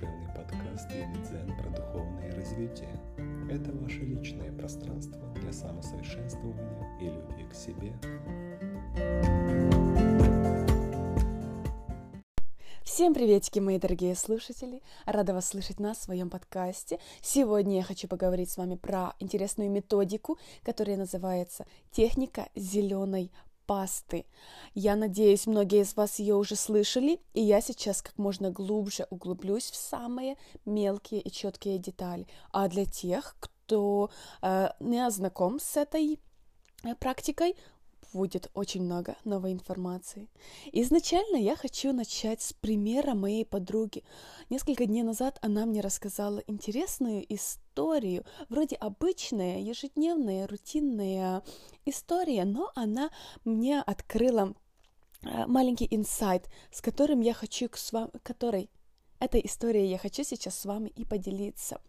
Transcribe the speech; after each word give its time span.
душевный 0.00 0.28
подкаст 0.34 0.88
Дзен 0.88 1.54
про 1.58 1.68
духовное 1.70 2.34
развитие. 2.34 2.88
Это 3.50 3.70
ваше 3.72 4.00
личное 4.00 4.50
пространство 4.52 5.20
для 5.34 5.52
самосовершенствования 5.52 6.98
и 7.00 7.04
любви 7.04 7.44
к 7.50 7.54
себе. 7.54 7.92
Всем 12.82 13.14
приветики, 13.14 13.58
мои 13.58 13.78
дорогие 13.78 14.14
слушатели! 14.14 14.82
Рада 15.04 15.34
вас 15.34 15.48
слышать 15.48 15.80
на 15.80 15.94
своем 15.94 16.30
подкасте. 16.30 16.98
Сегодня 17.20 17.76
я 17.76 17.82
хочу 17.82 18.08
поговорить 18.08 18.50
с 18.50 18.56
вами 18.56 18.76
про 18.76 19.14
интересную 19.20 19.70
методику, 19.70 20.38
которая 20.62 20.96
называется 20.96 21.66
«Техника 21.92 22.48
зеленой 22.54 23.30
пасты. 23.70 24.26
Я 24.74 24.96
надеюсь, 24.96 25.46
многие 25.46 25.82
из 25.82 25.94
вас 25.94 26.18
ее 26.18 26.34
уже 26.34 26.56
слышали, 26.56 27.20
и 27.34 27.40
я 27.40 27.60
сейчас 27.60 28.02
как 28.02 28.18
можно 28.18 28.50
глубже 28.50 29.06
углублюсь 29.10 29.70
в 29.70 29.76
самые 29.76 30.36
мелкие 30.64 31.20
и 31.20 31.30
четкие 31.30 31.78
детали. 31.78 32.26
А 32.50 32.66
для 32.66 32.84
тех, 32.84 33.36
кто 33.38 34.10
э, 34.42 34.70
не 34.80 35.08
знаком 35.12 35.60
с 35.60 35.76
этой 35.76 36.18
э, 36.82 36.96
практикой, 36.96 37.54
будет 38.12 38.50
очень 38.54 38.82
много 38.82 39.16
новой 39.24 39.52
информации. 39.52 40.28
Изначально 40.72 41.36
я 41.36 41.56
хочу 41.56 41.92
начать 41.92 42.42
с 42.42 42.52
примера 42.52 43.14
моей 43.14 43.44
подруги. 43.44 44.04
Несколько 44.48 44.86
дней 44.86 45.02
назад 45.02 45.38
она 45.42 45.66
мне 45.66 45.80
рассказала 45.80 46.42
интересную 46.46 47.24
историю, 47.32 48.24
вроде 48.48 48.76
обычная, 48.76 49.60
ежедневная, 49.60 50.46
рутинная 50.46 51.42
история, 51.84 52.44
но 52.44 52.70
она 52.74 53.10
мне 53.44 53.80
открыла 53.80 54.54
э, 55.22 55.46
маленький 55.46 55.88
инсайт, 55.90 56.48
с 56.72 56.80
которым 56.80 57.20
я 57.20 57.34
хочу 57.34 57.68
с 57.72 57.92
вами, 57.92 58.10
который 58.22 58.70
этой 59.20 59.44
историей 59.44 59.88
я 59.88 59.98
хочу 59.98 60.24
сейчас 60.24 60.58
с 60.58 60.64
вами 60.64 60.88
и 60.88 61.04
поделиться. 61.04 61.80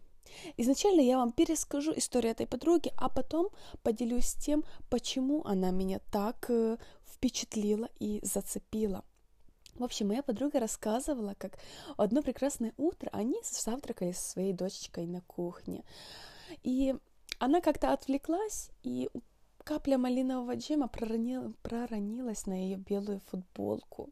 Изначально 0.56 1.00
я 1.00 1.18
вам 1.18 1.32
перескажу 1.32 1.92
историю 1.96 2.32
этой 2.32 2.46
подруги, 2.46 2.92
а 2.96 3.08
потом 3.08 3.48
поделюсь 3.82 4.34
тем, 4.34 4.64
почему 4.90 5.44
она 5.44 5.70
меня 5.70 6.00
так 6.10 6.46
э, 6.48 6.76
впечатлила 7.06 7.88
и 7.98 8.20
зацепила. 8.22 9.04
В 9.74 9.84
общем, 9.84 10.08
моя 10.08 10.22
подруга 10.22 10.60
рассказывала, 10.60 11.34
как 11.38 11.58
одно 11.96 12.22
прекрасное 12.22 12.74
утро 12.76 13.08
они 13.12 13.36
завтракали 13.42 14.12
со 14.12 14.30
своей 14.30 14.52
дочечкой 14.52 15.06
на 15.06 15.22
кухне. 15.22 15.84
И 16.62 16.94
она 17.38 17.60
как-то 17.60 17.92
отвлеклась 17.92 18.70
и 18.82 19.08
Капля 19.64 19.96
малинового 19.96 20.56
джема 20.56 20.88
проронила, 20.88 21.52
проронилась 21.62 22.46
на 22.46 22.54
ее 22.54 22.76
белую 22.76 23.20
футболку. 23.30 24.10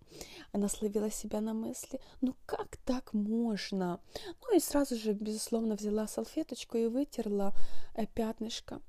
Она 0.52 0.68
словила 0.68 1.10
себя 1.10 1.40
на 1.40 1.54
мысли, 1.54 2.00
ну 2.20 2.36
как 2.46 2.76
так 2.84 3.12
можно? 3.12 4.00
Ну 4.42 4.56
и 4.56 4.60
сразу 4.60 4.96
же, 4.96 5.12
безусловно, 5.12 5.74
взяла 5.74 6.06
салфеточку 6.06 6.78
и 6.78 6.86
вытерла 6.86 7.52
э, 7.94 8.06
пятнышко. 8.06 8.80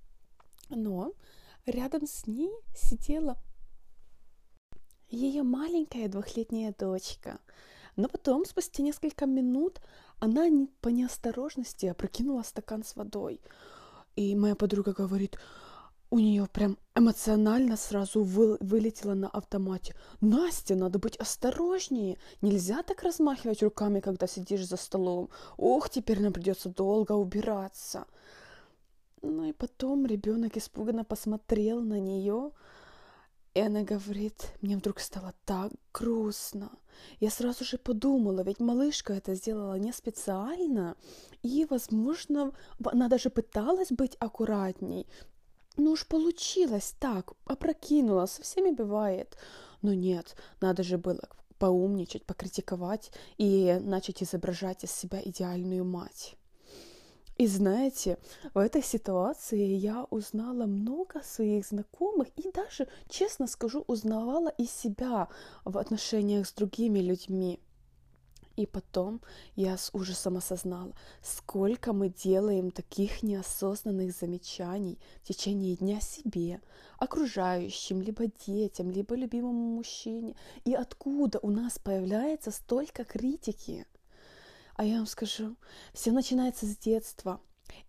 Но 0.70 1.14
рядом 1.66 2.06
с 2.06 2.28
ней 2.28 2.52
сидела 2.76 3.38
ее 5.10 5.44
маленькая 5.44 6.08
двухлетняя 6.08 6.74
дочка. 6.78 7.40
Но 7.96 8.08
потом, 8.08 8.46
спустя 8.46 8.84
несколько 8.84 9.26
минут, 9.26 9.82
она 10.20 10.48
по 10.80 10.90
неосторожности 10.90 11.88
опрокинула 11.88 12.44
стакан 12.44 12.84
с 12.84 12.96
водой. 12.96 13.42
И 14.16 14.36
моя 14.36 14.56
подруга 14.56 14.94
говорит, 14.94 15.38
у 16.12 16.20
нее 16.20 16.46
прям 16.52 16.78
эмоционально 16.94 17.78
сразу 17.78 18.22
вы, 18.24 18.58
вылетело 18.60 19.14
на 19.14 19.30
автомате. 19.30 19.96
Настя, 20.20 20.76
надо 20.76 21.00
быть 21.00 21.16
осторожнее. 21.16 22.18
Нельзя 22.42 22.84
так 22.84 23.02
размахивать 23.02 23.64
руками, 23.64 24.02
когда 24.02 24.28
сидишь 24.28 24.68
за 24.68 24.76
столом. 24.76 25.30
Ох, 25.58 25.90
теперь 25.90 26.22
нам 26.22 26.34
придется 26.34 26.70
долго 26.70 27.14
убираться. 27.14 28.06
Ну 29.22 29.46
и 29.46 29.54
потом 29.54 30.06
ребенок 30.06 30.58
испуганно 30.58 31.06
посмотрел 31.06 31.80
на 31.80 32.00
нее, 32.00 32.52
и 33.54 33.62
она 33.62 33.84
говорит, 33.84 34.54
мне 34.62 34.76
вдруг 34.78 35.00
стало 35.00 35.34
так 35.46 35.72
грустно. 35.94 36.72
Я 37.20 37.30
сразу 37.30 37.64
же 37.64 37.78
подумала, 37.78 38.42
ведь 38.42 38.60
малышка 38.60 39.14
это 39.14 39.36
сделала 39.36 39.78
не 39.78 39.94
специально, 39.94 40.96
и, 41.42 41.66
возможно, 41.70 42.52
она 42.84 43.08
даже 43.08 43.30
пыталась 43.30 43.92
быть 43.92 44.16
аккуратней, 44.20 45.08
ну 45.78 45.92
уж 45.92 46.08
получилось 46.08 46.96
так, 47.00 47.34
опрокинула, 47.46 48.26
со 48.26 48.42
всеми 48.44 48.72
бывает. 48.72 49.38
Но 49.82 49.94
нет, 49.94 50.36
надо 50.60 50.84
же 50.84 50.98
было 50.98 51.28
поумничать, 51.58 52.26
покритиковать 52.26 53.12
и 53.38 53.80
начать 53.82 54.24
изображать 54.24 54.84
из 54.84 54.92
себя 54.92 55.22
идеальную 55.24 55.86
мать. 55.86 56.36
И 57.38 57.48
знаете, 57.48 58.20
в 58.54 58.60
этой 58.60 58.84
ситуации 58.84 59.76
я 59.76 60.06
узнала 60.12 60.66
много 60.66 61.24
своих 61.24 61.66
знакомых 61.66 62.28
и 62.36 62.52
даже, 62.52 62.88
честно 63.10 63.48
скажу, 63.48 63.84
узнавала 63.88 64.50
и 64.50 64.66
себя 64.66 65.28
в 65.66 65.78
отношениях 65.78 66.48
с 66.48 66.54
другими 66.54 67.00
людьми. 67.00 67.60
И 68.62 68.68
потом 68.68 69.22
я 69.56 69.76
с 69.76 69.90
ужасом 69.92 70.38
осознала, 70.38 70.94
сколько 71.24 71.94
мы 71.94 72.10
делаем 72.10 72.70
таких 72.70 73.24
неосознанных 73.24 74.14
замечаний 74.14 75.00
в 75.24 75.28
течение 75.28 75.76
дня 75.76 76.00
себе, 76.00 76.62
окружающим, 77.00 78.04
либо 78.04 78.28
детям, 78.46 78.92
либо 78.92 79.16
любимому 79.16 79.78
мужчине, 79.78 80.36
и 80.64 80.76
откуда 80.76 81.40
у 81.42 81.50
нас 81.50 81.80
появляется 81.80 82.52
столько 82.52 83.04
критики. 83.04 83.88
А 84.76 84.86
я 84.86 84.98
вам 84.98 85.08
скажу, 85.08 85.56
все 85.92 86.12
начинается 86.12 86.68
с 86.68 86.78
детства. 86.78 87.42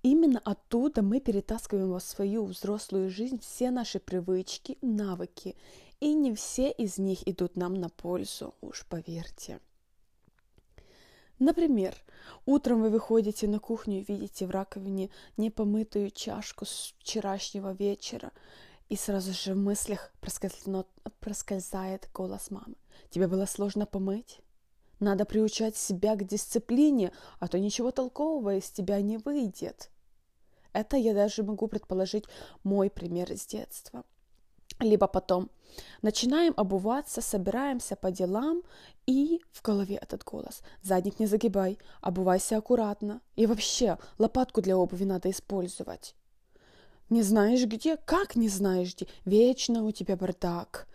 Именно 0.02 0.40
оттуда 0.42 1.02
мы 1.02 1.20
перетаскиваем 1.20 1.90
во 1.90 2.00
свою 2.00 2.46
взрослую 2.46 3.10
жизнь 3.10 3.38
все 3.40 3.70
наши 3.70 4.00
привычки, 4.00 4.78
навыки, 4.80 5.54
и 6.00 6.14
не 6.14 6.34
все 6.34 6.70
из 6.70 6.96
них 6.96 7.28
идут 7.28 7.56
нам 7.56 7.74
на 7.74 7.90
пользу, 7.90 8.54
уж 8.62 8.86
поверьте. 8.86 9.60
Например, 11.38 11.94
утром 12.46 12.82
вы 12.82 12.90
выходите 12.90 13.48
на 13.48 13.58
кухню 13.58 14.00
и 14.00 14.04
видите 14.04 14.46
в 14.46 14.50
раковине 14.50 15.10
непомытую 15.36 16.10
чашку 16.10 16.64
с 16.64 16.94
вчерашнего 16.98 17.72
вечера, 17.72 18.32
и 18.88 18.96
сразу 18.96 19.32
же 19.32 19.54
в 19.54 19.58
мыслях 19.58 20.12
проскользает 21.20 22.08
голос 22.12 22.50
мамы. 22.50 22.74
Тебе 23.10 23.26
было 23.26 23.46
сложно 23.46 23.86
помыть? 23.86 24.40
Надо 25.00 25.24
приучать 25.24 25.76
себя 25.76 26.14
к 26.14 26.24
дисциплине, 26.24 27.12
а 27.40 27.48
то 27.48 27.58
ничего 27.58 27.90
толкового 27.90 28.56
из 28.56 28.70
тебя 28.70 29.00
не 29.00 29.18
выйдет. 29.18 29.90
Это 30.72 30.96
я 30.96 31.12
даже 31.12 31.42
могу 31.42 31.66
предположить 31.66 32.24
мой 32.62 32.88
пример 32.88 33.32
из 33.32 33.46
детства 33.46 34.04
либо 34.82 35.06
потом. 35.06 35.50
Начинаем 36.02 36.52
обуваться, 36.56 37.20
собираемся 37.20 37.96
по 37.96 38.10
делам, 38.10 38.62
и 39.06 39.40
в 39.52 39.62
голове 39.62 39.96
этот 39.96 40.24
голос. 40.24 40.62
Задник 40.82 41.18
не 41.18 41.26
загибай, 41.26 41.78
обувайся 42.00 42.58
аккуратно. 42.58 43.20
И 43.36 43.46
вообще, 43.46 43.98
лопатку 44.18 44.60
для 44.60 44.76
обуви 44.76 45.04
надо 45.04 45.30
использовать. 45.30 46.14
Не 47.10 47.22
знаешь 47.22 47.64
где? 47.64 47.96
Как 47.96 48.36
не 48.36 48.48
знаешь 48.48 48.94
где? 48.94 49.06
Вечно 49.24 49.84
у 49.84 49.90
тебя 49.90 50.16
бардак. 50.16 50.86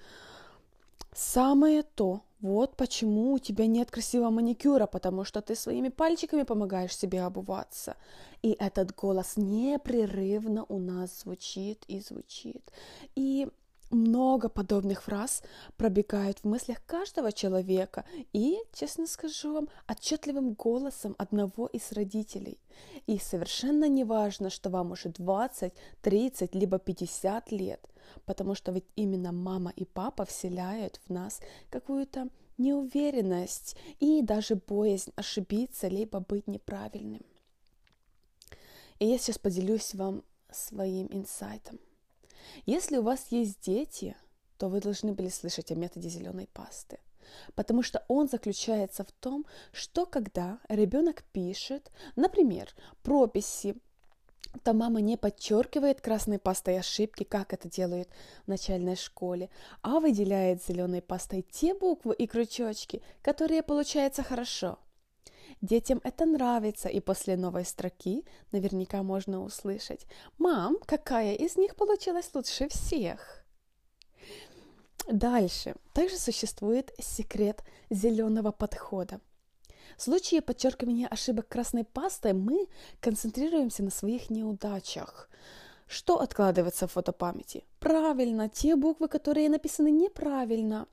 Самое 1.14 1.84
то. 1.84 2.22
Вот 2.40 2.76
почему 2.76 3.34
у 3.34 3.40
тебя 3.40 3.66
нет 3.66 3.90
красивого 3.90 4.30
маникюра, 4.30 4.86
потому 4.86 5.24
что 5.24 5.42
ты 5.42 5.56
своими 5.56 5.90
пальчиками 5.90 6.44
помогаешь 6.44 6.96
себе 6.96 7.24
обуваться. 7.24 7.96
И 8.44 8.56
этот 8.60 8.96
голос 8.96 9.38
непрерывно 9.38 10.64
у 10.70 10.78
нас 10.78 11.22
звучит 11.22 11.84
и 11.88 12.00
звучит. 12.00 12.72
И 13.16 13.48
много 13.90 14.50
подобных 14.50 15.04
фраз 15.04 15.44
пробегают 15.78 16.40
в 16.40 16.46
мыслях 16.46 16.84
каждого 16.86 17.32
человека 17.32 18.06
и, 18.34 18.58
честно 18.74 19.08
скажу 19.08 19.54
вам, 19.54 19.70
отчетливым 19.88 20.54
голосом 20.54 21.16
одного 21.18 21.68
из 21.68 21.92
родителей. 21.92 22.60
И 23.06 23.20
совершенно 23.20 23.88
не 23.88 24.04
важно, 24.04 24.50
что 24.50 24.70
вам 24.70 24.92
уже 24.92 25.10
20, 25.10 25.74
30, 26.02 26.56
либо 26.56 26.80
50 26.80 27.52
лет, 27.52 27.82
потому 28.26 28.56
что 28.56 28.72
ведь 28.72 28.86
именно 28.96 29.32
мама 29.32 29.72
и 29.76 29.86
папа 29.86 30.26
вселяют 30.26 31.00
в 31.06 31.10
нас 31.10 31.40
какую-то 31.70 32.30
неуверенность 32.58 33.76
и 34.00 34.22
даже 34.22 34.56
боязнь 34.56 35.12
ошибиться, 35.16 35.88
либо 35.88 36.20
быть 36.20 36.48
неправильным. 36.48 37.26
И 39.00 39.06
я 39.06 39.18
сейчас 39.18 39.38
поделюсь 39.38 39.94
вам 39.94 40.24
своим 40.52 41.08
инсайтом. 41.12 41.80
Если 42.66 42.98
у 42.98 43.04
вас 43.04 43.28
есть 43.30 43.62
дети, 43.62 44.16
то 44.58 44.70
вы 44.70 44.82
должны 44.82 45.14
были 45.14 45.30
слышать 45.30 45.72
о 45.72 45.76
методе 45.76 46.10
зеленой 46.10 46.50
пасты. 46.54 47.00
Потому 47.56 47.84
что 47.84 48.04
он 48.08 48.28
заключается 48.28 49.04
в 49.04 49.12
том, 49.12 49.46
что 49.72 50.06
когда 50.06 50.60
ребенок 50.70 51.24
пишет, 51.32 51.92
например, 52.16 52.70
прописи, 53.04 53.76
то 54.64 54.74
мама 54.74 55.02
не 55.02 55.18
подчеркивает 55.18 56.02
красной 56.02 56.40
пастой 56.40 56.80
ошибки, 56.80 57.24
как 57.24 57.54
это 57.54 57.70
делают 57.70 58.10
в 58.46 58.48
начальной 58.48 58.96
школе, 58.96 59.50
а 59.82 60.00
выделяет 60.00 60.64
зеленой 60.64 61.02
пастой 61.02 61.46
те 61.50 61.74
буквы 61.74 62.16
и 62.16 62.28
крючочки, 62.28 63.02
которые 63.22 63.62
получаются 63.62 64.24
хорошо. 64.24 64.80
Детям 65.62 66.00
это 66.04 66.26
нравится, 66.26 66.88
и 66.88 67.00
после 67.00 67.36
новой 67.36 67.66
строки 67.66 68.26
наверняка 68.52 69.02
можно 69.02 69.44
услышать 69.44 70.06
«Мам, 70.38 70.78
какая 70.86 71.34
из 71.34 71.58
них 71.58 71.76
получилась 71.76 72.30
лучше 72.34 72.70
всех?» 72.70 73.44
Дальше. 75.08 75.76
Также 75.94 76.18
существует 76.18 76.92
секрет 77.00 77.64
зеленого 77.90 78.52
подхода. 78.52 79.22
В 79.98 80.04
случае 80.04 80.42
подчеркивания 80.42 81.08
ошибок 81.08 81.48
красной 81.48 81.86
пастой 81.86 82.34
мы 82.34 82.68
концентрируемся 83.00 83.84
на 83.84 83.90
своих 83.90 84.30
неудачах. 84.30 85.30
Что 85.88 86.20
откладывается 86.20 86.88
в 86.88 86.92
фотопамяти? 86.92 87.64
Правильно, 87.80 88.50
те 88.50 88.76
буквы, 88.76 89.08
которые 89.08 89.50
написаны 89.50 89.90
неправильно. 89.90 90.88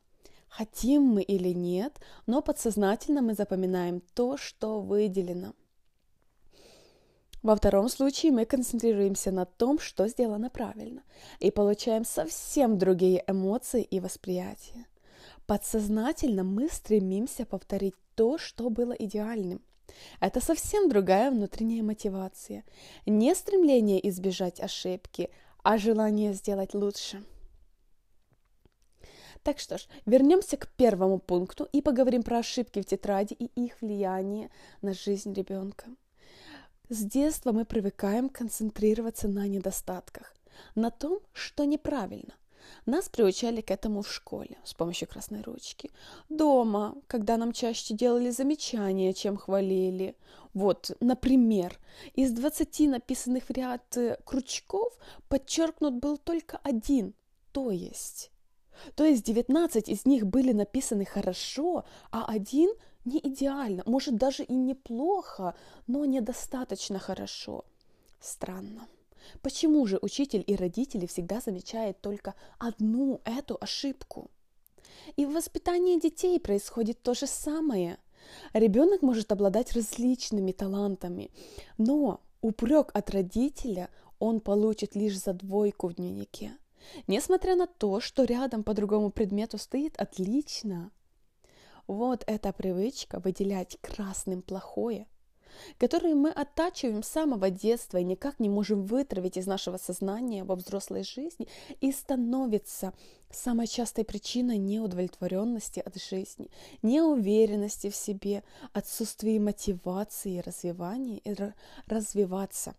Хотим 0.57 1.03
мы 1.03 1.23
или 1.23 1.49
нет, 1.49 1.99
но 2.27 2.41
подсознательно 2.41 3.23
мы 3.23 3.35
запоминаем 3.35 4.01
то, 4.15 4.37
что 4.37 4.81
выделено. 4.81 5.53
Во 7.43 7.57
втором 7.57 7.89
случае 7.89 8.31
мы 8.31 8.45
концентрируемся 8.45 9.33
на 9.33 9.47
том, 9.47 9.81
что 9.81 10.07
сделано 10.07 10.51
правильно, 10.51 11.03
и 11.41 11.51
получаем 11.51 12.05
совсем 12.05 12.79
другие 12.79 13.25
эмоции 13.27 13.83
и 13.83 13.99
восприятия. 13.99 14.87
Подсознательно 15.47 16.45
мы 16.45 16.69
стремимся 16.69 17.45
повторить 17.45 17.97
то, 18.15 18.39
что 18.39 18.71
было 18.71 18.93
идеальным. 18.93 19.61
Это 20.21 20.41
совсем 20.41 20.89
другая 20.89 21.33
внутренняя 21.33 21.83
мотивация. 21.83 22.63
Не 23.07 23.35
стремление 23.35 24.09
избежать 24.09 24.61
ошибки, 24.61 25.31
а 25.65 25.79
желание 25.79 26.33
сделать 26.33 26.75
лучше. 26.75 27.25
Так 29.45 29.59
что 29.59 29.77
ж, 29.77 29.87
вернемся 30.07 30.57
к 30.57 30.69
первому 30.69 31.19
пункту 31.19 31.69
и 31.71 31.83
поговорим 31.83 32.23
про 32.23 32.39
ошибки 32.39 32.81
в 32.81 32.87
тетради 32.87 33.35
и 33.35 33.45
их 33.63 33.83
влияние 33.83 34.51
на 34.81 34.95
жизнь 34.95 35.35
ребенка. 35.35 35.85
С 36.89 37.05
детства 37.05 37.53
мы 37.53 37.67
привыкаем 37.67 38.31
концентрироваться 38.31 39.29
на 39.29 39.47
недостатках, 39.47 40.35
на 40.75 40.91
том, 40.91 41.21
что 41.35 41.65
неправильно. 41.65 42.33
Нас 42.87 43.11
приучали 43.11 43.61
к 43.61 43.71
этому 43.71 44.01
в 44.01 44.11
школе 44.11 44.57
с 44.65 44.73
помощью 44.73 45.09
красной 45.09 45.43
ручки. 45.43 45.91
Дома, 46.31 46.95
когда 47.07 47.37
нам 47.37 47.53
чаще 47.53 47.93
делали 47.93 48.31
замечания, 48.31 49.13
чем 49.13 49.37
хвалили. 49.37 50.17
Вот, 50.55 50.91
например, 51.01 51.79
из 52.15 52.33
20 52.33 52.89
написанных 52.89 53.45
в 53.45 53.51
ряд 53.51 53.95
э, 53.99 54.17
крючков 54.25 54.97
подчеркнут 55.29 55.97
был 55.97 56.17
только 56.17 56.57
один, 56.63 57.13
то 57.53 57.71
есть. 57.71 58.31
То 58.95 59.05
есть 59.05 59.25
19 59.25 59.89
из 59.89 60.07
них 60.07 60.27
были 60.27 60.53
написаны 60.53 61.05
хорошо, 61.05 61.85
а 62.11 62.25
один 62.27 62.71
не 63.05 63.19
идеально, 63.19 63.83
может 63.87 64.17
даже 64.17 64.45
и 64.45 64.55
неплохо, 64.55 65.55
но 65.87 66.05
недостаточно 66.05 66.99
хорошо. 66.99 67.65
Странно. 68.21 68.89
Почему 69.43 69.87
же 69.87 69.99
учитель 70.01 70.45
и 70.47 70.57
родители 70.57 71.07
всегда 71.07 71.41
замечают 71.41 72.01
только 72.01 72.35
одну 72.59 73.21
эту 73.25 73.59
ошибку? 73.61 74.31
И 75.17 75.27
в 75.27 75.33
воспитании 75.33 76.01
детей 76.01 76.39
происходит 76.41 77.03
то 77.03 77.15
же 77.15 77.27
самое. 77.27 77.99
Ребенок 78.53 79.03
может 79.03 79.33
обладать 79.33 79.73
различными 79.73 80.53
талантами, 80.53 81.31
но 81.77 82.21
упрек 82.41 82.91
от 82.95 83.11
родителя 83.11 83.91
он 84.19 84.41
получит 84.41 84.95
лишь 84.95 85.19
за 85.19 85.35
двойку 85.35 85.89
в 85.89 85.95
дневнике. 85.95 86.53
Несмотря 87.07 87.57
на 87.57 87.67
то, 87.67 88.01
что 88.01 88.25
рядом 88.25 88.65
по 88.65 88.75
другому 88.75 89.11
предмету 89.11 89.59
стоит 89.59 89.97
отлично– 89.97 90.91
вот 91.87 92.25
эта 92.27 92.53
привычка 92.53 93.21
выделять 93.21 93.79
красным 93.83 94.43
плохое, 94.43 95.07
которую 95.79 96.17
мы 96.17 96.31
оттачиваем 96.31 97.03
с 97.03 97.09
самого 97.09 97.51
детства 97.51 97.99
и 97.99 98.05
никак 98.05 98.41
не 98.41 98.49
можем 98.49 98.85
вытравить 98.85 99.37
из 99.37 99.47
нашего 99.47 99.77
сознания 99.77 100.45
во 100.45 100.57
взрослой 100.57 101.05
жизни 101.05 101.47
и 101.81 101.93
становится 101.93 102.93
самой 103.31 103.67
частой 103.67 104.05
причиной 104.05 104.59
неудовлетворенности 104.59 105.81
от 105.81 105.97
жизни, 105.97 106.51
неуверенности 106.83 107.91
в 107.91 107.97
себе, 107.97 108.43
отсутствия 108.73 109.39
мотивации 109.39 110.39
развивания 110.39 111.19
и 111.19 111.35
развиваться, 111.87 112.75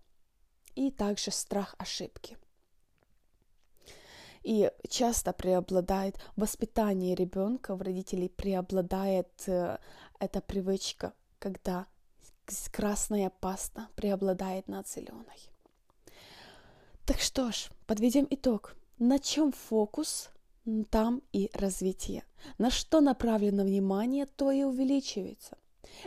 и 0.75 0.92
также 0.92 1.31
страх 1.31 1.75
ошибки. 1.78 2.38
И 4.45 4.71
часто 4.88 5.33
преобладает 5.33 6.19
воспитание 6.36 7.15
ребенка, 7.15 7.75
в 7.75 7.81
родителей 7.81 8.30
преобладает 8.30 9.31
э, 9.47 9.80
эта 10.19 10.39
привычка, 10.39 11.13
когда 11.39 11.88
красная 12.71 13.31
паста 13.39 13.88
преобладает 13.95 14.68
над 14.68 14.88
зеленой. 14.88 15.50
Так 17.06 17.21
что 17.21 17.51
ж, 17.51 17.71
подведем 17.88 18.27
итог. 18.30 18.75
На 19.00 19.18
чем 19.18 19.51
фокус, 19.51 20.30
там 20.91 21.24
и 21.33 21.50
развитие. 21.53 22.24
На 22.59 22.69
что 22.69 23.01
направлено 23.01 23.63
внимание, 23.63 24.27
то 24.27 24.51
и 24.51 24.62
увеличивается. 24.62 25.57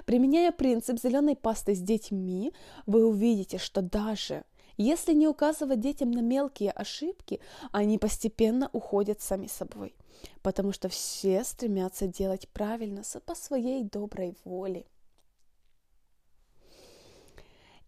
Применяя 0.04 0.52
принцип 0.52 1.00
зеленой 1.00 1.34
пасты 1.34 1.74
с 1.74 1.80
детьми, 1.80 2.52
вы 2.86 3.04
увидите, 3.04 3.58
что 3.58 3.82
даже 3.82 4.44
если 4.78 5.12
не 5.12 5.28
указывать 5.28 5.80
детям 5.80 6.10
на 6.10 6.20
мелкие 6.20 6.70
ошибки, 6.70 7.40
они 7.72 7.98
постепенно 7.98 8.70
уходят 8.72 9.20
сами 9.20 9.46
собой, 9.48 9.94
потому 10.42 10.72
что 10.72 10.88
все 10.88 11.44
стремятся 11.44 12.06
делать 12.06 12.48
правильно 12.48 13.02
по 13.26 13.34
своей 13.34 13.84
доброй 13.84 14.36
воле. 14.44 14.86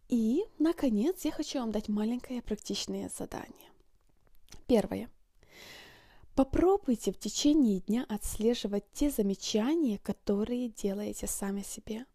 И, 0.09 0.45
наконец, 0.59 1.25
я 1.25 1.31
хочу 1.31 1.61
вам 1.61 1.71
дать 1.71 1.89
маленькое 1.89 2.43
практичное 2.43 3.09
задание. 3.17 3.71
Первое. 4.67 5.09
Попробуйте 6.35 7.13
в 7.13 7.19
течение 7.19 7.81
дня 7.81 8.07
отслеживать 8.09 8.85
те 8.93 9.11
замечания, 9.11 9.99
которые 9.99 10.69
делаете 10.69 11.29
сами 11.29 11.63
себе. 11.63 12.07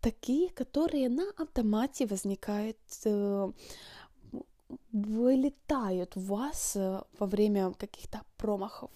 Такие, 0.00 0.50
которые 0.50 1.08
на 1.08 1.30
автомате 1.36 2.06
возникают 2.06 2.76
э, 3.04 3.52
вылетают 4.92 6.16
в 6.16 6.26
вас 6.26 6.76
э, 6.76 7.02
во 7.18 7.26
время 7.26 7.72
каких-то 7.72 8.22
промахов. 8.36 8.90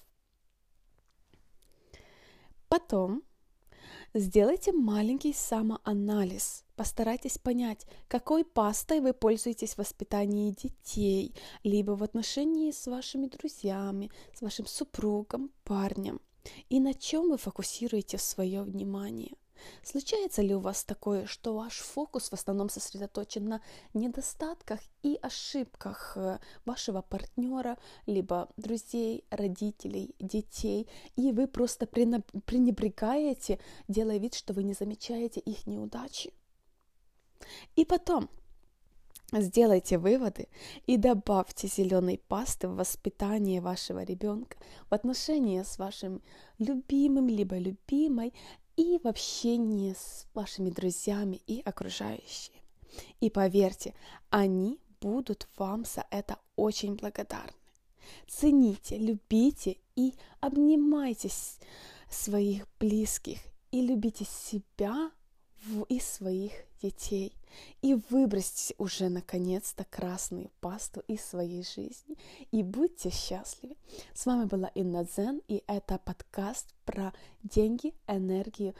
Потом 2.68 3.22
сделайте 4.12 4.72
маленький 4.72 5.32
самоанализ. 5.32 6.64
Постарайтесь 6.74 7.38
понять, 7.38 7.86
какой 8.08 8.44
пастой 8.44 9.00
вы 9.00 9.14
пользуетесь 9.14 9.74
в 9.74 9.78
воспитании 9.78 10.50
детей, 10.50 11.34
либо 11.62 11.92
в 11.92 12.02
отношении 12.02 12.70
с 12.70 12.86
вашими 12.86 13.26
друзьями, 13.26 14.10
с 14.34 14.42
вашим 14.42 14.66
супругом, 14.66 15.50
парнем, 15.64 16.20
и 16.68 16.80
на 16.80 16.92
чем 16.92 17.30
вы 17.30 17.38
фокусируете 17.38 18.18
свое 18.18 18.62
внимание– 18.62 19.34
Случается 19.82 20.42
ли 20.42 20.54
у 20.54 20.60
вас 20.60 20.84
такое, 20.84 21.26
что 21.26 21.54
ваш 21.54 21.78
фокус 21.78 22.30
в 22.30 22.32
основном 22.32 22.68
сосредоточен 22.68 23.48
на 23.48 23.60
недостатках 23.94 24.80
и 25.02 25.18
ошибках 25.22 26.16
э, 26.16 26.38
вашего 26.64 27.02
партнера, 27.02 27.78
либо 28.06 28.48
друзей, 28.56 29.24
родителей, 29.30 30.14
детей, 30.18 30.88
и 31.16 31.32
вы 31.32 31.46
просто 31.46 31.86
пренебрегаете, 31.86 33.58
делая 33.88 34.18
вид, 34.18 34.34
что 34.34 34.52
вы 34.52 34.62
не 34.62 34.74
замечаете 34.74 35.40
их 35.40 35.66
неудачи? 35.66 36.32
И 37.76 37.84
потом, 37.84 38.28
Сделайте 39.32 39.98
выводы 39.98 40.46
и 40.86 40.96
добавьте 40.96 41.66
зеленой 41.66 42.20
пасты 42.28 42.68
в 42.68 42.76
воспитание 42.76 43.60
вашего 43.60 44.04
ребенка, 44.04 44.56
в 44.88 44.94
отношения 44.94 45.64
с 45.64 45.78
вашим 45.78 46.22
любимым 46.58 47.28
либо 47.28 47.58
любимой 47.58 48.32
и 48.76 48.98
в 49.02 49.06
общении 49.06 49.94
с 49.94 50.26
вашими 50.34 50.70
друзьями 50.70 51.40
и 51.46 51.60
окружающими. 51.60 52.62
И 53.20 53.30
поверьте, 53.30 53.94
они 54.30 54.78
будут 55.00 55.48
вам 55.56 55.84
за 55.84 56.04
это 56.10 56.38
очень 56.56 56.94
благодарны. 56.94 57.52
Цените, 58.28 58.98
любите 58.98 59.78
и 59.96 60.14
обнимайте 60.40 61.30
своих 62.10 62.66
близких 62.78 63.38
и 63.70 63.82
любите 63.82 64.24
себя 64.24 65.10
и 65.88 66.00
своих 66.00 66.52
детей. 66.82 67.32
И 67.82 67.94
выбросьте 68.10 68.74
уже 68.78 69.08
наконец-то 69.08 69.84
красную 69.84 70.50
пасту 70.60 71.02
из 71.08 71.24
своей 71.24 71.62
жизни. 71.62 72.16
И 72.50 72.62
будьте 72.62 73.10
счастливы. 73.10 73.76
С 74.14 74.26
вами 74.26 74.44
была 74.44 74.68
Инна 74.68 75.04
Дзен, 75.04 75.40
и 75.48 75.62
это 75.66 75.98
подкаст 75.98 76.74
про 76.84 77.12
деньги, 77.42 77.94
энергию, 78.06 78.74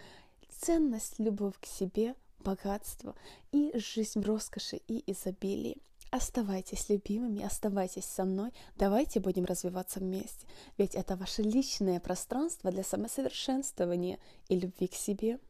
ценность, 0.50 1.18
любовь 1.18 1.58
к 1.60 1.66
себе, 1.66 2.14
богатство 2.40 3.14
и 3.52 3.72
жизнь 3.76 4.20
в 4.20 4.26
роскоши 4.26 4.80
и 4.88 5.10
изобилии. 5.10 5.78
Оставайтесь 6.10 6.88
любимыми, 6.88 7.42
оставайтесь 7.42 8.04
со 8.04 8.24
мной, 8.24 8.52
давайте 8.76 9.18
будем 9.18 9.44
развиваться 9.44 9.98
вместе, 9.98 10.46
ведь 10.78 10.94
это 10.94 11.16
ваше 11.16 11.42
личное 11.42 11.98
пространство 11.98 12.70
для 12.70 12.84
самосовершенствования 12.84 14.18
и 14.48 14.58
любви 14.58 14.86
к 14.86 14.94
себе. 14.94 15.40